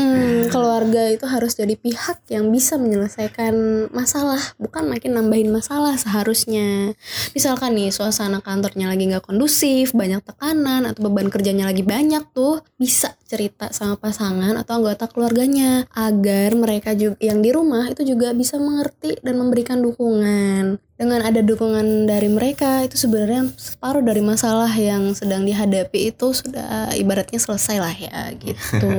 Keluarga 0.52 1.08
itu 1.12 1.24
harus 1.24 1.56
jadi 1.56 1.72
pihak 1.76 2.28
yang 2.28 2.52
bisa 2.52 2.76
menyelesaikan 2.76 3.88
masalah 3.92 4.40
bukan 4.60 4.88
makin 4.88 5.16
nambahin 5.16 5.48
masalah 5.48 5.96
seharusnya. 5.96 6.92
Misalkan 7.32 7.76
nih 7.76 7.88
suasana 7.88 8.44
kantornya 8.44 8.92
lagi 8.92 9.08
nggak 9.08 9.24
kondusif, 9.24 9.96
banyak 9.96 10.20
tekanan 10.24 10.84
atau 10.84 11.08
beban 11.08 11.32
kerjanya 11.32 11.68
lagi 11.68 11.84
banyak 11.84 12.28
tuh 12.36 12.60
bisa 12.76 13.16
cerita 13.28 13.68
sama 13.76 14.00
pasangan 14.00 14.56
atau 14.56 14.80
anggota 14.80 15.04
keluarganya 15.08 15.84
agar 15.92 16.56
mereka 16.56 16.96
juga 16.96 17.20
yang 17.20 17.44
di 17.44 17.52
rumah 17.52 17.84
itu 17.92 18.04
juga 18.04 18.32
bisa 18.32 18.56
mengerti 18.56 19.20
dan 19.20 19.36
memberikan 19.36 19.77
dukungan. 19.80 20.78
Dengan 20.98 21.20
ada 21.22 21.40
dukungan 21.40 22.10
dari 22.10 22.26
mereka 22.26 22.82
itu 22.82 22.98
sebenarnya 22.98 23.54
separuh 23.54 24.02
dari 24.02 24.18
masalah 24.18 24.70
yang 24.74 25.14
sedang 25.14 25.46
dihadapi 25.46 26.10
itu 26.10 26.34
sudah 26.34 26.90
ibaratnya 26.98 27.38
selesai 27.38 27.76
lah 27.78 27.94
ya 27.94 28.34
gitu. 28.38 28.90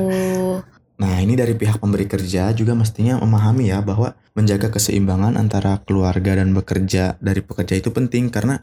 Nah 0.99 1.15
ini 1.23 1.39
dari 1.39 1.55
pihak 1.55 1.79
pemberi 1.79 2.03
kerja 2.11 2.51
juga 2.51 2.75
mestinya 2.75 3.23
memahami 3.23 3.71
ya 3.71 3.79
bahwa 3.79 4.19
menjaga 4.35 4.67
keseimbangan 4.67 5.39
antara 5.39 5.79
keluarga 5.87 6.35
dan 6.35 6.51
bekerja 6.51 7.15
dari 7.23 7.39
pekerja 7.39 7.79
itu 7.79 7.87
penting 7.87 8.27
karena 8.27 8.59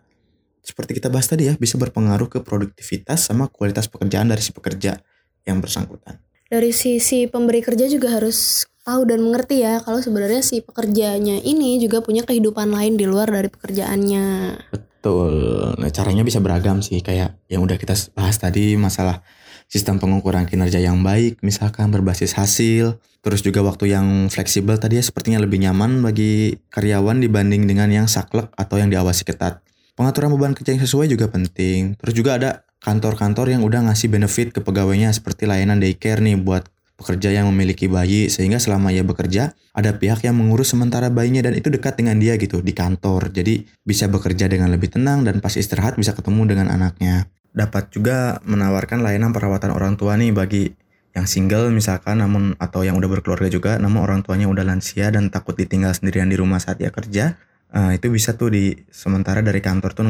seperti 0.60 1.00
kita 1.00 1.08
bahas 1.08 1.32
tadi 1.32 1.48
ya 1.48 1.56
bisa 1.56 1.80
berpengaruh 1.80 2.28
ke 2.28 2.38
produktivitas 2.44 3.32
sama 3.32 3.48
kualitas 3.48 3.88
pekerjaan 3.88 4.28
dari 4.28 4.44
si 4.44 4.52
pekerja 4.52 5.00
yang 5.48 5.64
bersangkutan. 5.64 6.20
Dari 6.52 6.76
sisi 6.76 7.24
pemberi 7.24 7.64
kerja 7.64 7.88
juga 7.88 8.12
harus 8.12 8.68
tahu 8.86 9.02
dan 9.02 9.18
mengerti 9.18 9.66
ya 9.66 9.82
kalau 9.82 9.98
sebenarnya 9.98 10.46
si 10.46 10.62
pekerjanya 10.62 11.42
ini 11.42 11.82
juga 11.82 12.06
punya 12.06 12.22
kehidupan 12.22 12.70
lain 12.70 12.94
di 12.94 13.02
luar 13.02 13.26
dari 13.26 13.50
pekerjaannya. 13.50 14.26
Betul. 14.70 15.34
Nah, 15.74 15.90
caranya 15.90 16.22
bisa 16.22 16.38
beragam 16.38 16.78
sih 16.86 17.02
kayak 17.02 17.34
yang 17.50 17.66
udah 17.66 17.74
kita 17.82 17.98
bahas 18.14 18.38
tadi 18.38 18.78
masalah 18.78 19.26
sistem 19.66 19.98
pengukuran 19.98 20.46
kinerja 20.46 20.78
yang 20.78 21.02
baik 21.02 21.42
misalkan 21.42 21.90
berbasis 21.90 22.38
hasil 22.38 23.02
terus 23.26 23.42
juga 23.42 23.66
waktu 23.66 23.90
yang 23.90 24.30
fleksibel 24.30 24.78
tadi 24.78 25.02
ya 25.02 25.04
sepertinya 25.04 25.42
lebih 25.42 25.58
nyaman 25.58 25.98
bagi 25.98 26.54
karyawan 26.70 27.18
dibanding 27.18 27.66
dengan 27.66 27.90
yang 27.90 28.06
saklek 28.06 28.54
atau 28.54 28.78
yang 28.78 28.86
diawasi 28.86 29.26
ketat. 29.26 29.66
Pengaturan 29.98 30.30
beban 30.30 30.54
kerja 30.54 30.76
yang 30.76 30.84
sesuai 30.86 31.10
juga 31.10 31.26
penting. 31.26 31.98
Terus 31.98 32.14
juga 32.14 32.38
ada 32.38 32.50
kantor-kantor 32.84 33.50
yang 33.50 33.66
udah 33.66 33.90
ngasih 33.90 34.06
benefit 34.12 34.54
ke 34.54 34.62
pegawainya 34.62 35.10
seperti 35.10 35.48
layanan 35.50 35.82
daycare 35.82 36.22
nih 36.22 36.38
buat 36.38 36.70
pekerja 36.96 37.28
yang 37.28 37.52
memiliki 37.52 37.86
bayi 37.86 38.32
sehingga 38.32 38.56
selama 38.56 38.88
ia 38.88 39.04
bekerja 39.04 39.52
ada 39.76 39.90
pihak 39.94 40.24
yang 40.24 40.36
mengurus 40.36 40.72
sementara 40.72 41.12
bayinya 41.12 41.44
dan 41.44 41.54
itu 41.54 41.68
dekat 41.68 42.00
dengan 42.00 42.16
dia 42.16 42.40
gitu 42.40 42.64
di 42.64 42.72
kantor. 42.72 43.28
Jadi 43.30 43.68
bisa 43.84 44.08
bekerja 44.08 44.48
dengan 44.48 44.72
lebih 44.72 44.88
tenang 44.96 45.22
dan 45.22 45.44
pas 45.44 45.52
istirahat 45.52 46.00
bisa 46.00 46.16
ketemu 46.16 46.56
dengan 46.56 46.72
anaknya. 46.72 47.28
Dapat 47.52 47.92
juga 47.92 48.40
menawarkan 48.44 49.04
layanan 49.04 49.32
perawatan 49.32 49.72
orang 49.72 49.94
tua 50.00 50.16
nih 50.16 50.32
bagi 50.32 50.72
yang 51.16 51.24
single 51.24 51.72
misalkan 51.72 52.20
namun 52.20 52.52
atau 52.60 52.84
yang 52.84 53.00
udah 53.00 53.08
berkeluarga 53.08 53.48
juga 53.48 53.80
namun 53.80 54.04
orang 54.04 54.20
tuanya 54.20 54.52
udah 54.52 54.68
lansia 54.68 55.08
dan 55.08 55.32
takut 55.32 55.56
ditinggal 55.56 55.96
sendirian 55.96 56.28
di 56.28 56.36
rumah 56.36 56.60
saat 56.60 56.76
ia 56.84 56.92
kerja 56.92 57.40
uh, 57.72 57.92
itu 57.94 58.12
bisa 58.12 58.36
tuh 58.36 58.52
di 58.52 58.76
sementara 58.92 59.42
dari 59.42 59.58
kantor 59.58 59.90
tuh 59.96 60.04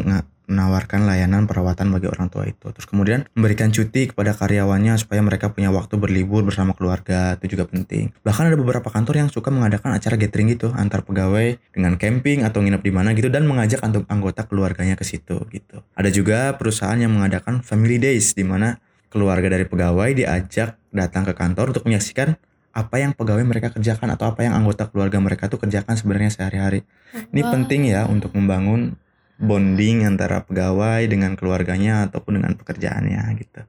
menawarkan 0.47 1.07
layanan 1.07 1.51
perawatan 1.51 1.91
bagi 1.91 2.07
orang 2.07 2.31
tua 2.31 2.47
itu. 2.47 2.71
Terus 2.71 2.87
kemudian 2.87 3.27
memberikan 3.35 3.75
cuti 3.75 4.11
kepada 4.11 4.35
karyawannya 4.35 4.95
supaya 5.01 5.21
mereka 5.23 5.51
punya 5.51 5.75
waktu 5.75 5.99
berlibur 5.99 6.47
bersama 6.47 6.73
keluarga 6.77 7.35
itu 7.41 7.59
juga 7.59 7.67
penting. 7.67 8.15
Bahkan 8.23 8.45
ada 8.53 8.57
beberapa 8.59 8.87
kantor 8.89 9.27
yang 9.27 9.29
suka 9.31 9.51
mengadakan 9.51 9.95
acara 9.95 10.15
gathering 10.15 10.55
gitu 10.55 10.71
antar 10.75 11.03
pegawai 11.03 11.59
dengan 11.75 11.99
camping 11.99 12.47
atau 12.47 12.63
nginep 12.63 12.83
di 12.83 12.93
mana 12.95 13.13
gitu 13.15 13.29
dan 13.33 13.45
mengajak 13.49 13.83
anggota 13.83 14.47
keluarganya 14.47 14.95
ke 14.95 15.03
situ 15.03 15.43
gitu. 15.51 15.83
Ada 15.99 16.11
juga 16.15 16.55
perusahaan 16.55 16.99
yang 16.99 17.11
mengadakan 17.15 17.63
family 17.67 17.99
days 17.99 18.35
di 18.39 18.47
mana 18.47 18.79
keluarga 19.11 19.49
dari 19.49 19.65
pegawai 19.65 20.13
diajak 20.13 20.77
datang 20.93 21.25
ke 21.25 21.33
kantor 21.33 21.73
untuk 21.73 21.85
menyaksikan 21.87 22.37
apa 22.77 23.01
yang 23.01 23.17
pegawai 23.17 23.41
mereka 23.41 23.73
kerjakan 23.73 24.13
atau 24.13 24.29
apa 24.29 24.45
yang 24.45 24.53
anggota 24.53 24.85
keluarga 24.93 25.17
mereka 25.17 25.49
tuh 25.49 25.57
kerjakan 25.57 25.97
sebenarnya 25.97 26.29
sehari-hari. 26.29 26.85
Ini 27.33 27.43
penting 27.49 27.89
ya 27.89 28.05
untuk 28.05 28.37
membangun 28.37 29.01
bonding 29.41 30.05
antara 30.05 30.45
pegawai 30.45 31.01
dengan 31.09 31.41
keluarganya 31.41 32.05
ataupun 32.05 32.37
dengan 32.37 32.53
pekerjaannya 32.61 33.21
gitu. 33.41 33.65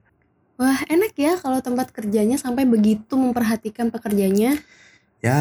Wah 0.60 0.84
enak 0.92 1.16
ya 1.16 1.40
kalau 1.40 1.64
tempat 1.64 1.88
kerjanya 1.88 2.36
sampai 2.36 2.68
begitu 2.68 3.16
memperhatikan 3.16 3.88
pekerjanya. 3.88 4.60
Ya 5.24 5.40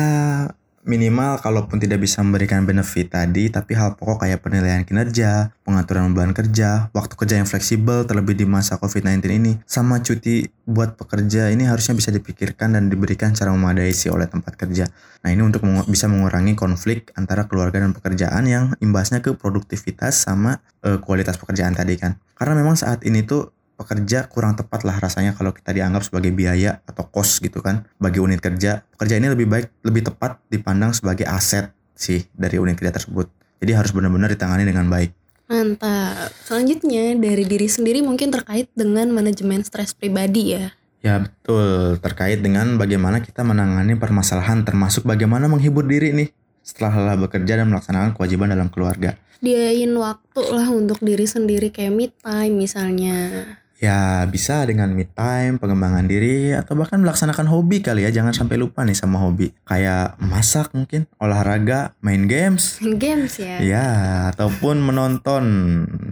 minimal 0.87 1.43
kalaupun 1.43 1.77
tidak 1.77 1.99
bisa 2.01 2.23
memberikan 2.23 2.63
benefit 2.63 3.11
tadi, 3.11 3.51
tapi 3.51 3.75
hal 3.75 3.99
pokok 3.99 4.23
kayak 4.23 4.39
penilaian 4.39 4.87
kinerja, 4.87 5.51
pengaturan 5.67 6.15
beban 6.15 6.31
kerja, 6.31 6.87
waktu 6.95 7.13
kerja 7.13 7.35
yang 7.43 7.45
fleksibel 7.45 8.07
terlebih 8.07 8.33
di 8.39 8.47
masa 8.47 8.79
COVID-19 8.79 9.27
ini, 9.35 9.59
sama 9.67 9.99
cuti 9.99 10.47
buat 10.63 10.95
pekerja 10.95 11.51
ini 11.51 11.67
harusnya 11.67 11.93
bisa 11.95 12.11
dipikirkan 12.11 12.79
dan 12.79 12.87
diberikan 12.87 13.35
secara 13.35 13.51
memadai 13.51 13.91
sih 13.91 14.07
oleh 14.07 14.31
tempat 14.31 14.55
kerja. 14.55 14.87
Nah 15.23 15.29
ini 15.35 15.43
untuk 15.43 15.67
mengu 15.67 15.83
bisa 15.87 16.07
mengurangi 16.07 16.55
konflik 16.55 17.11
antara 17.19 17.51
keluarga 17.51 17.83
dan 17.83 17.91
pekerjaan 17.91 18.47
yang 18.47 18.71
imbasnya 18.79 19.19
ke 19.19 19.35
produktivitas 19.35 20.23
sama 20.23 20.63
uh, 20.87 20.99
kualitas 21.03 21.35
pekerjaan 21.35 21.75
tadi 21.75 21.99
kan. 21.99 22.15
Karena 22.37 22.63
memang 22.63 22.79
saat 22.79 23.03
ini 23.03 23.27
tuh 23.27 23.56
pekerja 23.77 24.25
kurang 24.25 24.57
tepat 24.57 24.81
lah 24.83 24.97
rasanya 24.97 25.37
kalau 25.37 25.53
kita 25.53 25.69
dianggap 25.71 26.01
sebagai 26.01 26.33
biaya 26.33 26.81
atau 26.83 27.05
kos 27.05 27.37
gitu 27.39 27.61
kan 27.61 27.85
bagi 28.01 28.17
unit 28.17 28.41
kerja. 28.41 28.81
Pekerja 28.97 29.21
ini 29.21 29.29
lebih 29.29 29.45
baik, 29.45 29.85
lebih 29.85 30.09
tepat 30.09 30.41
dipandang 30.49 30.97
sebagai 30.97 31.29
aset 31.29 31.71
sih 31.93 32.25
dari 32.33 32.57
unit 32.57 32.73
kerja 32.73 32.91
tersebut. 32.91 33.29
Jadi 33.61 33.71
harus 33.77 33.93
benar-benar 33.93 34.33
ditangani 34.33 34.65
dengan 34.65 34.89
baik. 34.89 35.13
Mantap. 35.47 36.33
Selanjutnya 36.43 37.15
dari 37.15 37.47
diri 37.47 37.71
sendiri 37.71 38.03
mungkin 38.03 38.33
terkait 38.33 38.67
dengan 38.75 39.07
manajemen 39.13 39.63
stres 39.63 39.95
pribadi 39.95 40.57
ya. 40.57 40.75
Ya 40.99 41.23
betul, 41.23 42.01
terkait 42.03 42.41
dengan 42.41 42.75
bagaimana 42.75 43.23
kita 43.23 43.45
menangani 43.45 43.95
permasalahan 43.95 44.65
termasuk 44.65 45.05
bagaimana 45.07 45.47
menghibur 45.47 45.85
diri 45.85 46.11
nih 46.11 46.29
setelah 46.65 46.99
lelah 46.99 47.17
bekerja 47.29 47.63
dan 47.63 47.71
melaksanakan 47.71 48.11
kewajiban 48.17 48.51
dalam 48.51 48.67
keluarga. 48.67 49.15
Diain 49.39 49.93
waktu 49.93 50.41
lah 50.49 50.67
untuk 50.73 50.99
diri 50.99 51.29
sendiri 51.29 51.69
kayak 51.69 51.93
me 51.93 52.09
time 52.09 52.57
misalnya. 52.57 53.45
Ya 53.77 54.25
bisa 54.25 54.65
dengan 54.65 54.89
me 54.89 55.05
time, 55.05 55.61
pengembangan 55.61 56.09
diri, 56.09 56.49
atau 56.57 56.73
bahkan 56.73 56.97
melaksanakan 56.97 57.45
hobi 57.45 57.85
kali 57.85 58.05
ya. 58.05 58.09
Jangan 58.09 58.33
sampai 58.33 58.57
lupa 58.57 58.81
nih 58.81 58.97
sama 58.97 59.21
hobi. 59.21 59.53
Kayak 59.69 60.17
masak 60.17 60.73
mungkin, 60.73 61.05
olahraga, 61.21 61.93
main 62.01 62.25
games. 62.25 62.81
Main 62.81 62.97
games 62.97 63.37
ya? 63.37 63.61
Ya, 63.61 63.87
ataupun 64.33 64.81
menonton 64.81 65.43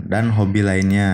dan 0.06 0.30
hobi 0.30 0.62
lainnya. 0.62 1.10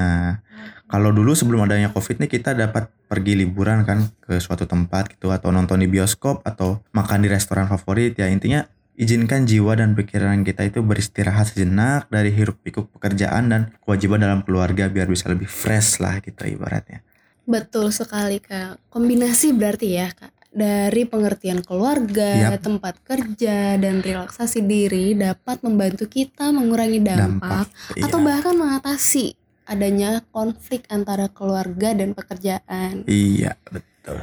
Kalau 0.91 1.15
dulu 1.15 1.31
sebelum 1.31 1.63
adanya 1.63 1.88
covid 1.96 2.20
nih 2.20 2.27
kita 2.27 2.51
dapat 2.51 2.91
pergi 3.08 3.39
liburan 3.39 3.88
kan 3.88 4.12
ke 4.20 4.43
suatu 4.43 4.67
tempat 4.67 5.15
gitu 5.15 5.31
atau 5.31 5.48
nonton 5.55 5.79
di 5.79 5.88
bioskop 5.88 6.43
atau 6.43 6.84
makan 6.91 7.24
di 7.24 7.31
restoran 7.31 7.72
favorit 7.72 8.20
ya 8.20 8.27
intinya 8.27 8.67
Izinkan 9.00 9.48
jiwa 9.48 9.79
dan 9.79 9.95
pikiran 9.95 10.43
kita 10.43 10.67
itu 10.67 10.83
beristirahat 10.83 11.55
sejenak 11.55 12.12
dari 12.12 12.27
hiruk 12.29 12.60
pikuk 12.60 12.91
pekerjaan 12.91 13.48
dan 13.48 13.62
kewajiban 13.81 14.19
dalam 14.19 14.43
keluarga 14.43 14.91
biar 14.91 15.07
bisa 15.07 15.31
lebih 15.31 15.48
fresh 15.48 16.03
lah 16.03 16.19
gitu 16.19 16.43
ibaratnya. 16.43 17.00
Betul 17.48 17.89
sekali 17.95 18.43
kak. 18.43 18.77
Kombinasi 18.91 19.55
berarti 19.55 19.88
ya 19.95 20.12
kak. 20.12 20.31
Dari 20.51 21.07
pengertian 21.07 21.63
keluarga, 21.63 22.51
yep. 22.51 22.60
tempat 22.60 23.00
kerja, 23.07 23.79
dan 23.79 24.03
relaksasi 24.03 24.67
diri 24.67 25.15
dapat 25.15 25.63
membantu 25.63 26.12
kita 26.12 26.51
mengurangi 26.51 27.00
dampak, 27.00 27.71
dampak 27.71 28.03
atau 28.03 28.19
iya. 28.19 28.27
bahkan 28.27 28.55
mengatasi 28.60 29.39
adanya 29.63 30.19
konflik 30.36 30.83
antara 30.91 31.31
keluarga 31.31 31.95
dan 31.95 32.12
pekerjaan. 32.12 33.07
Iya, 33.07 33.55
betul. 33.71 34.19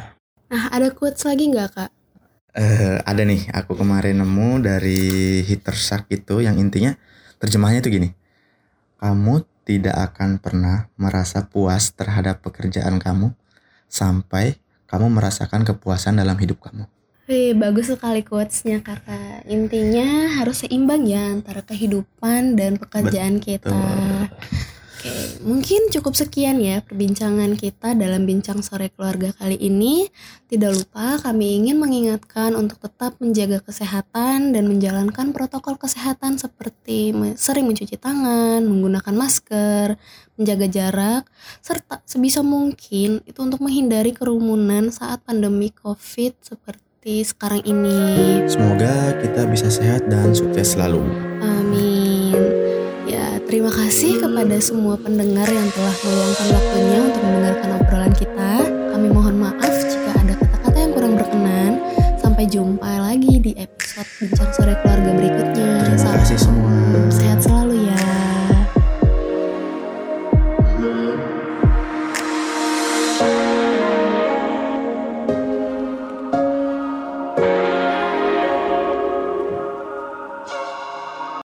Nah, 0.53 0.69
ada 0.69 0.93
quotes 0.93 1.25
lagi 1.25 1.49
nggak 1.49 1.71
kak? 1.73 1.91
Uh, 2.55 2.97
ada 3.03 3.23
nih 3.27 3.51
aku 3.53 3.77
kemarin 3.77 4.23
nemu 4.23 4.63
dari 4.65 5.43
Hittersak 5.45 6.09
itu 6.13 6.41
yang 6.41 6.57
intinya 6.57 6.95
terjemahnya 7.43 7.83
itu 7.85 7.91
gini. 7.93 8.11
Kamu 8.99 9.45
tidak 9.69 9.97
akan 10.13 10.41
pernah 10.41 10.89
merasa 10.97 11.45
puas 11.45 11.93
terhadap 11.93 12.41
pekerjaan 12.41 12.97
kamu 12.97 13.37
sampai 13.89 14.57
kamu 14.89 15.13
merasakan 15.13 15.69
kepuasan 15.69 16.17
dalam 16.17 16.35
hidup 16.41 16.65
kamu. 16.65 16.89
Wih, 17.29 17.53
bagus 17.53 17.93
sekali 17.93 18.25
quotes-nya 18.25 18.81
kakak. 18.81 19.45
Intinya 19.45 20.41
harus 20.41 20.65
seimbang 20.65 21.05
ya 21.05 21.29
antara 21.29 21.61
kehidupan 21.61 22.57
dan 22.57 22.81
pekerjaan 22.81 23.37
kita. 23.37 23.77
Oke, 24.99 25.15
mungkin 25.47 25.95
cukup 25.95 26.19
sekian 26.19 26.59
ya 26.59 26.83
perbincangan 26.83 27.55
kita 27.55 27.95
dalam 27.95 28.27
bincang 28.27 28.67
sore 28.67 28.91
keluarga 28.91 29.31
kali 29.31 29.55
ini. 29.55 30.11
Tidak 30.51 30.75
lupa 30.75 31.23
kami 31.23 31.55
ingin 31.55 31.79
mengingatkan 31.79 32.59
untuk 32.59 32.83
tetap 32.83 33.15
menjaga 33.23 33.63
kesehatan 33.63 34.51
dan 34.51 34.67
menjalankan 34.67 35.31
protokol 35.31 35.79
kesehatan 35.79 36.43
seperti 36.43 37.15
sering 37.39 37.71
mencuci 37.71 37.95
tangan, 37.95 38.67
menggunakan 38.67 39.15
masker, 39.15 39.95
menjaga 40.35 40.67
jarak, 40.67 41.23
serta 41.63 42.03
sebisa 42.03 42.43
mungkin 42.43 43.23
itu 43.23 43.39
untuk 43.39 43.63
menghindari 43.63 44.11
kerumunan 44.11 44.91
saat 44.91 45.23
pandemi 45.23 45.71
COVID 45.71 46.43
seperti 46.43 46.89
seperti 46.99 47.23
sekarang 47.23 47.63
ini. 47.63 48.43
Semoga 48.51 49.15
kita 49.23 49.47
bisa 49.47 49.71
sehat 49.71 50.11
dan 50.11 50.35
sukses 50.35 50.75
selalu. 50.75 51.07
Terima 53.49 53.73
kasih 53.73 54.21
kepada 54.21 54.61
semua 54.61 55.01
pendengar 55.01 55.49
yang 55.49 55.65
telah 55.73 55.97
meluangkan 56.05 56.49
waktunya 56.53 56.99
untuk 57.01 57.23
mendengarkan 57.25 57.71
obrolan 57.81 58.13
kita. 58.13 58.53
Kami 58.93 59.09
mohon 59.09 59.41
maaf 59.41 59.73
jika 59.89 60.13
ada 60.21 60.37
kata-kata 60.37 60.77
yang 60.77 60.93
kurang 60.93 61.15
berkenan. 61.17 61.73
Sampai 62.21 62.45
jumpa 62.45 63.09
lagi 63.09 63.41
di 63.41 63.57
episode 63.57 64.05
Bincang 64.21 64.53